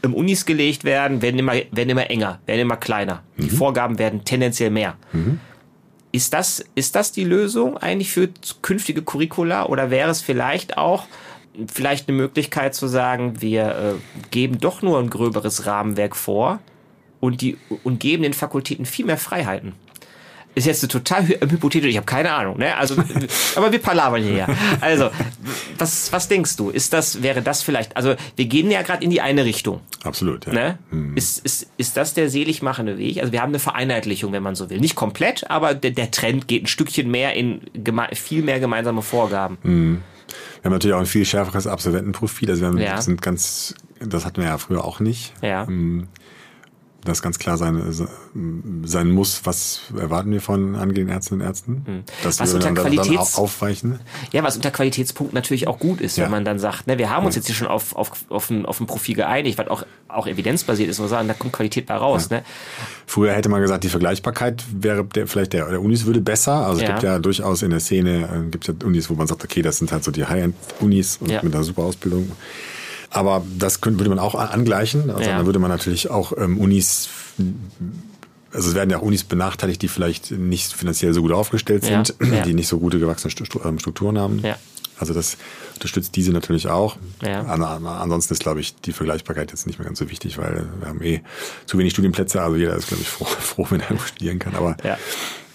[0.01, 3.23] im Unis gelegt werden, werden immer, werden immer enger, werden immer kleiner.
[3.37, 3.57] Die mhm.
[3.57, 4.95] Vorgaben werden tendenziell mehr.
[5.11, 5.39] Mhm.
[6.11, 8.29] Ist das, ist das die Lösung eigentlich für
[8.61, 11.05] künftige Curricula oder wäre es vielleicht auch
[11.71, 13.93] vielleicht eine Möglichkeit zu sagen, wir äh,
[14.31, 16.59] geben doch nur ein gröberes Rahmenwerk vor
[17.19, 19.73] und, die, und geben den Fakultäten viel mehr Freiheiten.
[20.55, 22.75] Ist jetzt eine total hypothetisch, ich habe keine Ahnung, ne?
[22.75, 22.95] Also,
[23.55, 24.37] aber wir palavern hier.
[24.37, 24.47] Ja.
[24.81, 25.11] Also,
[25.77, 26.71] was, was denkst du?
[26.71, 29.81] Ist das, wäre das vielleicht, also wir gehen ja gerade in die eine Richtung.
[30.03, 30.53] Absolut, ja.
[30.53, 30.79] Ne?
[30.89, 31.15] Hm.
[31.15, 33.19] Ist, ist, ist das der selig machende Weg?
[33.19, 34.79] Also wir haben eine Vereinheitlichung, wenn man so will.
[34.79, 37.61] Nicht komplett, aber der, der Trend geht ein Stückchen mehr in
[38.13, 39.59] viel mehr gemeinsame Vorgaben.
[39.61, 40.01] Hm.
[40.27, 42.49] Wir haben natürlich auch ein viel schärferes Absolventenprofil.
[42.49, 43.01] Also wir haben, ja.
[43.01, 45.33] sind ganz, das hatten wir ja früher auch nicht.
[45.41, 45.63] Ja.
[45.63, 46.07] Ähm,
[47.07, 47.81] das ganz klar sein,
[48.83, 51.71] sein muss, was erwarten wir von angehenden Ärztinnen und Ärzten?
[51.85, 52.03] Mhm.
[52.23, 53.99] Dass was wir unter dann, Qualitäts dann aufweichen.
[54.31, 56.25] Ja, was unter Qualitätspunkt natürlich auch gut ist, ja.
[56.25, 57.39] wenn man dann sagt, ne, wir haben uns ja.
[57.39, 60.89] jetzt hier schon auf, auf, auf, ein, auf ein Profil geeinigt, was auch, auch evidenzbasiert
[60.89, 62.27] ist, und sagen, da kommt Qualität bei raus.
[62.29, 62.37] Ja.
[62.37, 62.43] Ne?
[63.05, 66.65] Früher hätte man gesagt, die Vergleichbarkeit wäre der, vielleicht der, der Unis würde besser.
[66.65, 69.43] Also es gibt ja durchaus in der Szene, äh, gibt ja Unis, wo man sagt,
[69.43, 72.31] okay, das sind halt so die High-End-Unis mit einer super Ausbildung.
[73.09, 75.09] Aber das könnte, würde man auch angleichen.
[75.09, 75.37] Also ja.
[75.37, 77.09] dann würde man natürlich auch ähm, Unis
[78.53, 82.15] also es werden ja auch Unis benachteiligt, die vielleicht nicht finanziell so gut aufgestellt sind,
[82.21, 82.41] ja, ja.
[82.43, 83.33] die nicht so gute gewachsene
[83.65, 84.39] ähm, Strukturen haben.
[84.39, 84.57] Ja.
[84.99, 85.37] Also das
[85.75, 86.97] unterstützt diese natürlich auch.
[87.21, 87.41] Ja.
[87.43, 91.03] Ansonsten ist, glaube ich, die Vergleichbarkeit jetzt nicht mehr ganz so wichtig, weil wir haben
[91.03, 91.21] eh
[91.67, 92.41] zu wenig Studienplätze.
[92.41, 94.55] Also jeder ist, glaube ich, froh, froh, wenn er studieren kann.
[94.55, 94.97] Aber ja.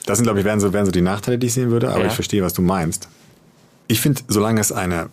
[0.06, 2.06] Das sind, glaube ich, wären so, wären so die Nachteile, die ich sehen würde, aber
[2.06, 3.08] ich verstehe, was du meinst.
[3.86, 5.08] Ich finde, solange es eine,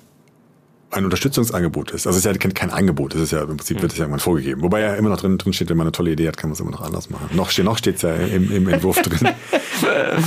[0.92, 3.82] ein Unterstützungsangebot ist, also es ist ja kein, kein Angebot, es ist ja im Prinzip
[3.82, 4.62] wird es ja irgendwann vorgegeben.
[4.64, 6.54] Wobei ja immer noch drin, drin steht, wenn man eine tolle Idee hat, kann man
[6.56, 7.30] es immer noch anders machen.
[7.36, 9.30] Noch, steht- noch steht es ja im, im Entwurf drin.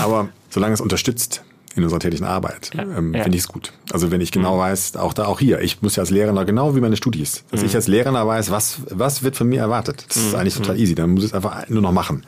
[0.01, 1.42] Aber solange es unterstützt
[1.75, 3.22] in unserer täglichen Arbeit, ähm, ja.
[3.22, 3.72] finde ich es gut.
[3.92, 6.77] Also wenn ich genau weiß, auch da, auch hier, ich muss ja als Lehrer genau
[6.77, 10.05] wie meine Studis, dass ich als Lehrer weiß, was, was wird von mir erwartet.
[10.09, 10.94] Das ist eigentlich total easy.
[10.94, 12.25] Dann muss ich es einfach nur noch machen.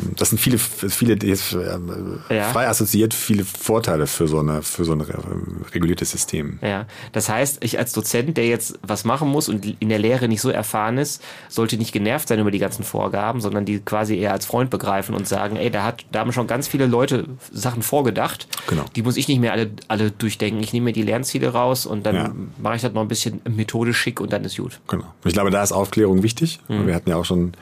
[0.00, 2.44] Ähm, Das sind viele, viele jetzt, ähm, Ja.
[2.44, 6.58] frei assoziiert, viele Vorteile für so eine, für so ein ähm, reguliertes System.
[6.62, 10.28] Ja, das heißt, ich als Dozent, der jetzt was machen muss und in der Lehre
[10.28, 14.16] nicht so erfahren ist, sollte nicht genervt sein über die ganzen Vorgaben, sondern die quasi
[14.16, 17.26] eher als Freund begreifen und sagen, ey, da hat, da haben schon ganz viele Leute
[17.52, 18.46] Sachen vorgedacht.
[18.68, 18.84] Genau.
[18.96, 20.62] Die muss ich nicht mehr alle, alle durchdenken.
[20.62, 22.32] Ich nehme mir die Lernziele raus und dann Ja.
[22.62, 24.80] mache ich das noch ein bisschen methodisch schick und dann ist gut.
[24.88, 25.04] Genau.
[25.24, 26.60] Ich glaube, da ist Aufklärung wichtig.
[26.68, 26.86] Mhm.
[26.86, 27.52] Wir hatten ja auch schon,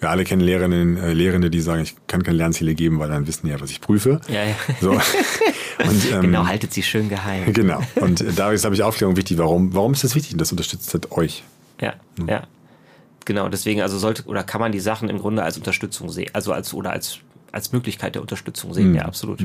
[0.00, 3.26] wir alle kennen Lehrerinnen, äh, Lehrende, die sagen, ich kann keine Lernziele geben, weil dann
[3.26, 4.20] wissen die ja, was ich prüfe.
[4.28, 4.54] Ja, ja.
[4.80, 4.90] So.
[5.78, 7.52] Und, ähm, Genau, haltet sie schön geheim.
[7.52, 7.80] Genau.
[7.96, 9.38] Und äh, da ist, glaube ich, Aufklärung wichtig.
[9.38, 10.32] Warum, warum ist das wichtig?
[10.32, 11.42] Und das unterstützt halt euch.
[11.80, 11.94] Ja,
[12.28, 12.44] ja.
[13.24, 16.52] Genau, deswegen also sollte oder kann man die Sachen im Grunde als Unterstützung sehen, also
[16.52, 17.18] als oder als
[17.52, 19.40] als Möglichkeit der Unterstützung sehen, ja, absolut.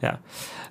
[0.00, 0.18] Ja.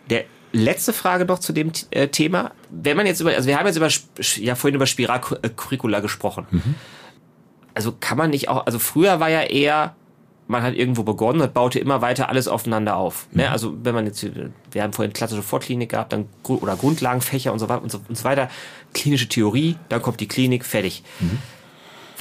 [0.09, 3.65] Der letzte Frage noch zu dem äh, Thema, wenn man jetzt über also wir haben
[3.65, 3.89] jetzt über
[4.35, 6.45] ja vorhin über Spiralcurricula gesprochen.
[7.73, 9.95] Also kann man nicht auch also früher war ja eher
[10.51, 13.27] man hat irgendwo begonnen und baute immer weiter alles aufeinander auf.
[13.31, 13.49] Ne?
[13.49, 14.25] Also wenn man jetzt,
[14.71, 18.17] wir haben vorhin klassische Vorklinik gehabt, dann oder Grundlagenfächer und so weiter und so, und
[18.17, 18.49] so weiter,
[18.93, 21.03] klinische Theorie, dann kommt die Klinik, fertig.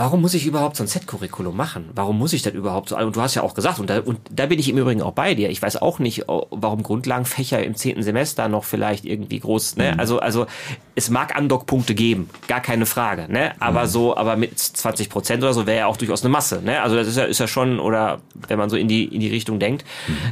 [0.00, 1.90] Warum muss ich überhaupt so ein Z-Curriculum machen?
[1.94, 2.96] Warum muss ich das überhaupt so?
[2.96, 5.12] Und du hast ja auch gesagt, und da, und da bin ich im Übrigen auch
[5.12, 5.50] bei dir.
[5.50, 9.98] Ich weiß auch nicht, oh, warum Grundlagenfächer im zehnten Semester noch vielleicht irgendwie groß, ne?
[9.98, 10.46] Also, also,
[10.94, 13.52] es mag Andockpunkte geben, gar keine Frage, ne?
[13.60, 16.80] Aber so, aber mit 20 Prozent oder so wäre ja auch durchaus eine Masse, ne?
[16.80, 19.28] Also, das ist ja, ist ja schon, oder wenn man so in die, in die
[19.28, 19.84] Richtung denkt,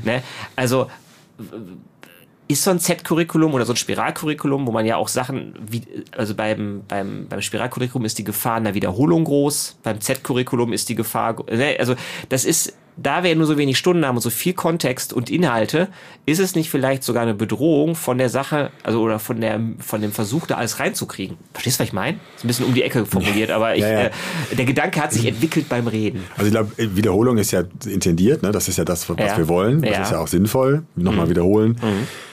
[0.02, 0.22] ne?
[0.56, 0.86] Also,
[2.48, 5.82] ist so ein Z-Curriculum oder so ein Spiralcurriculum, wo man ja auch Sachen, wie,
[6.16, 10.94] also beim, beim, beim Spiralcurriculum ist die Gefahr einer Wiederholung groß, beim Z-Curriculum ist die
[10.94, 11.94] Gefahr, ne, also
[12.30, 15.88] das ist, da wir nur so wenig Stunden haben und so viel Kontext und Inhalte,
[16.26, 20.00] ist es nicht vielleicht sogar eine Bedrohung von der Sache, also oder von der, von
[20.00, 21.36] dem Versuch, da alles reinzukriegen.
[21.52, 22.18] Verstehst du, was ich meine?
[22.36, 24.00] Ist ein bisschen um die Ecke formuliert, aber ich, Ja, ja.
[24.00, 24.10] Äh,
[24.56, 26.24] der Gedanke hat sich entwickelt beim Reden.
[26.36, 28.50] Also ich glaube, Wiederholung ist ja intendiert, ne?
[28.50, 29.36] das ist ja das, was Ja.
[29.36, 29.80] wir wollen.
[29.82, 30.82] Das ist ja auch sinnvoll.
[30.96, 31.76] Nochmal wiederholen.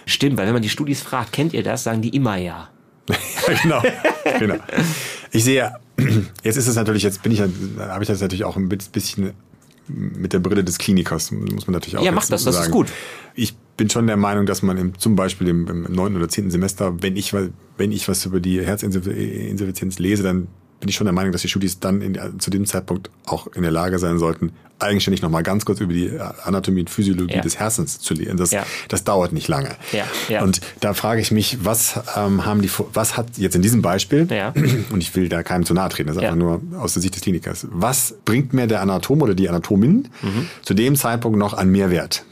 [0.05, 2.69] Stimmt, weil wenn man die Studis fragt, kennt ihr das, sagen die immer ja.
[3.61, 3.81] genau.
[4.39, 4.55] genau.
[5.31, 5.73] Ich sehe,
[6.43, 9.33] jetzt ist es natürlich, jetzt bin ich, habe ich das natürlich auch ein bisschen
[9.87, 12.61] mit der Brille des Klinikers, muss man natürlich auch Ja, mach jetzt das, das ist
[12.61, 12.71] sagen.
[12.71, 12.87] gut.
[13.35, 16.15] Ich bin schon der Meinung, dass man im, zum Beispiel im, 9.
[16.15, 16.49] oder 10.
[16.51, 20.47] Semester, wenn ich, wenn ich was über die Herzinsuffizienz lese, dann
[20.79, 23.61] bin ich schon der Meinung, dass die Studis dann in, zu dem Zeitpunkt auch in
[23.63, 26.11] der Lage sein sollten, eigenständig nochmal ganz kurz über die
[26.43, 27.41] Anatomie und Physiologie Ja.
[27.41, 28.35] des Herzens zu lesen.
[28.35, 28.65] Das, Ja.
[28.89, 29.69] das dauert nicht lange.
[30.27, 30.43] Ja.
[30.43, 34.27] Und da frage ich mich, was ähm, haben die, was hat jetzt in diesem Beispiel,
[34.91, 37.15] und ich will da keinem zu nahe treten, das ist einfach nur aus der Sicht
[37.15, 40.47] des Klinikers, was bringt mir der Anatom oder die Anatomin Mhm.
[40.61, 42.25] zu dem Zeitpunkt noch an Mehrwert?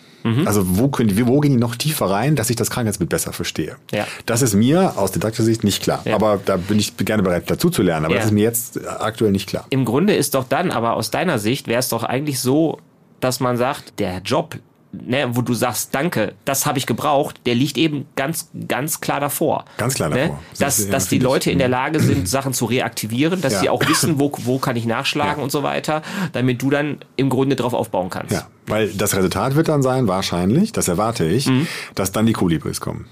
[0.46, 3.34] Also wo, können, die- wo gehen die noch tiefer rein, dass ich das Krankheitsbild besser
[3.34, 3.76] verstehe?
[3.92, 4.08] Ja.
[4.26, 6.02] Das ist mir aus didaktischer Sicht nicht klar.
[6.06, 6.16] Ja.
[6.16, 8.06] Aber da bin ich gerne bereit dazu zu lernen.
[8.06, 8.20] Aber Ja.
[8.22, 9.66] das ist mir jetzt aktuell nicht klar.
[9.70, 12.80] Im Grunde ist doch dann, aber aus deiner Sicht wäre es doch eigentlich so,
[13.20, 14.56] dass man sagt, der Job,
[14.94, 19.20] ne, wo du sagst, danke, das habe ich gebraucht, der liegt eben ganz, ganz klar
[19.20, 19.66] davor.
[19.78, 20.16] Ganz klar Ne?
[20.18, 20.40] davor.
[20.60, 21.20] Dass, Das dass die.
[21.20, 23.60] Leute in der Lage sind, Sachen zu reaktivieren, dass Ja.
[23.62, 25.44] sie auch wissen, wo, wo kann ich nachschlagen Ja.
[25.44, 26.02] und so weiter,
[26.34, 28.32] damit du dann im Grunde drauf aufbauen kannst.
[28.34, 31.68] Ja, weil das Resultat wird dann sein, wahrscheinlich, das erwarte ich, Mhm.
[31.96, 33.08] dass dann die Kolibris kommen.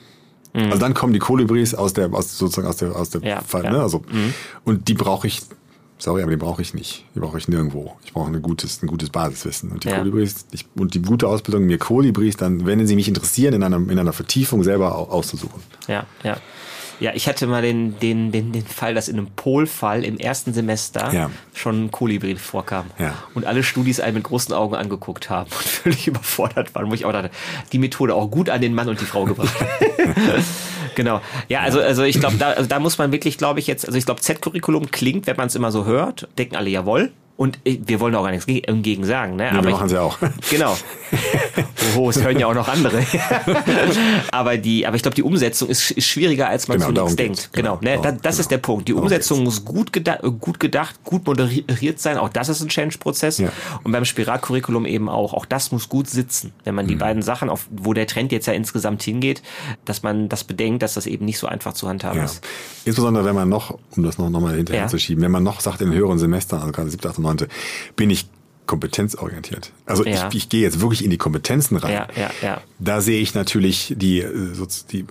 [0.53, 3.63] Also dann kommen die Kolibris aus der, aus, sozusagen aus der, aus der Ja, Fall.
[3.63, 3.69] Mhm.
[3.71, 3.79] ne?
[3.81, 4.03] Also,
[4.65, 5.41] und die brauche ich,
[6.01, 7.05] sorry, aber die brauche ich nicht.
[7.15, 7.93] Die brauche ich nirgendwo.
[8.03, 9.71] Ich brauche ein gutes, ein gutes Basiswissen.
[9.71, 9.99] Und die Ja.
[9.99, 13.77] Kolibris, ich, und die gute Ausbildung, mir Kolibris dann, wenn sie mich interessieren, in einer,
[13.77, 15.61] in einer Vertiefung selber au- auszusuchen.
[15.87, 16.37] Ja, ja.
[16.99, 20.53] Ja, ich hatte mal den, den, den, den Fall, dass in einem Polfall im ersten
[20.53, 21.31] Semester Ja.
[21.51, 22.85] schon ein Kolibri vorkam.
[22.99, 23.15] Ja.
[23.33, 27.05] Und alle Studis einen mit großen Augen angeguckt haben und völlig überfordert waren, wo ich
[27.05, 27.31] auch dachte,
[27.71, 29.51] die Methode auch gut an den Mann und die Frau gebracht.
[30.95, 31.21] genau.
[31.49, 33.97] Ja, also, also ich glaube, da, also da muss man wirklich, glaube ich, jetzt, also
[33.97, 37.11] ich glaube, Z-Curriculum klingt, wenn man es immer so hört, denken alle jawohl.
[37.41, 39.49] Und wir wollen auch gar nichts ge- hingegen sagen, ne?
[39.51, 40.17] wir ich- machen sie auch.
[40.51, 40.77] Genau.
[41.95, 43.03] Oho, es hören ja auch noch andere.
[44.31, 47.49] aber die, aber ich glaube, die Umsetzung ist, ist schwieriger, als man Genau, zunächst denkt.
[47.53, 47.77] Genau.
[47.77, 48.17] Genau, ne?
[48.21, 48.49] Das ist genau.
[48.49, 48.87] der Punkt.
[48.87, 52.17] Die Umsetzung muss gut, geda gut gedacht, gut moderiert sein.
[52.17, 53.39] Auch das ist ein Change-Prozess.
[53.39, 53.49] Ja.
[53.83, 55.33] Und beim Spiralcurriculum eben auch.
[55.33, 56.53] Auch das muss gut sitzen.
[56.63, 56.75] Wenn Mhm.
[56.75, 59.41] man die beiden Sachen, auf, wo der Trend jetzt ja insgesamt hingeht,
[59.85, 62.25] dass man das bedenkt, dass das eben nicht so einfach zu handhaben Ja.
[62.25, 62.41] ist.
[62.85, 64.87] Insbesondere wenn man noch, um das noch, noch mal hinterher Ja.
[64.87, 67.47] zu schieben, wenn man noch sagt in höheren Semestern, also gerade siebte, achte, neunte,
[67.95, 68.27] bin ich
[68.67, 69.71] kompetenzorientiert.
[69.85, 70.29] Also Ja.
[70.29, 71.91] ich, ich gehe jetzt wirklich in die Kompetenzen rein.
[71.93, 72.61] Ja, ja, ja.
[72.79, 74.53] Da sehe ich natürlich die, äh,
[74.91, 75.05] die,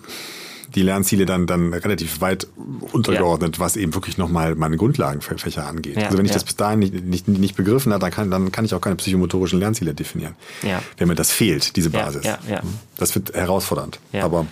[0.75, 2.47] die Lernziele dann, dann relativ weit
[2.93, 5.97] untergeordnet, was eben wirklich nochmal meine Grundlagenfächer angeht.
[5.97, 6.35] Ja, also wenn ich ja.
[6.37, 8.97] das bis dahin nicht, nicht, nicht begriffen habe, dann kann, dann kann ich auch keine
[8.97, 10.37] psychomotorischen Lernziele definieren.
[10.63, 10.83] Ja.
[10.97, 12.25] Wenn mir das fehlt, diese Ja, Basis.
[12.25, 12.63] ja, ja.
[12.97, 13.99] Das wird herausfordernd.
[14.13, 14.25] Ja.
[14.25, 14.47] Aber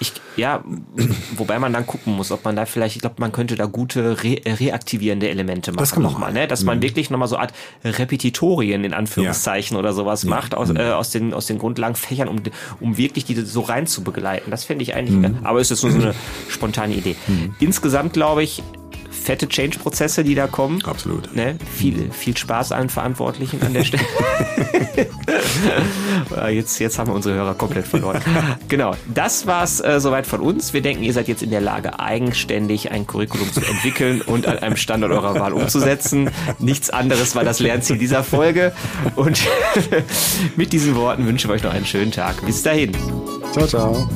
[0.00, 0.64] Ich, ja,
[1.36, 4.22] wobei man dann gucken muss, ob man da vielleicht, ich glaube, man könnte da gute
[4.22, 5.78] re reaktivierende Elemente machen.
[5.78, 6.48] Das kann man nochmal, ne?
[6.48, 7.52] Dass man wirklich nochmal so Art
[7.84, 12.40] Repetitorien in Anführungszeichen oder sowas macht aus, äh, aus, den, aus den Grundlagenfächern, um,
[12.80, 14.50] um wirklich die so rein zu begleiten.
[14.50, 16.14] Das finde ich eigentlich, aber ist jetzt nur so eine
[16.48, 17.16] spontane Idee.
[17.60, 18.62] Insgesamt glaube ich,
[19.24, 20.84] fette Change-Prozesse, die da kommen.
[20.84, 21.34] Absolut.
[21.34, 21.56] Ne?
[21.74, 24.04] Viel, viel Spaß allen Verantwortlichen an der Stelle.
[26.36, 28.20] Äh, jetzt, jetzt haben wir unsere Hörer komplett verloren.
[28.68, 30.72] genau, das war's äh, soweit von uns.
[30.72, 34.58] Wir denken, ihr seid jetzt in der Lage, eigenständig ein Curriculum zu entwickeln und an
[34.58, 36.30] einem Standort eurer Wahl umzusetzen.
[36.58, 38.72] Nichts anderes war das Lernziel dieser Folge.
[39.16, 39.42] Und
[40.56, 42.44] mit diesen Worten wünschen wir euch noch einen schönen Tag.
[42.44, 42.92] Bis dahin.
[43.52, 44.08] ciao, ciao.